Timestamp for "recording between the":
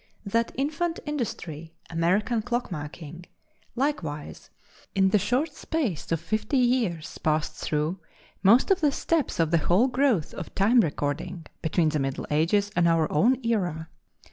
10.79-11.99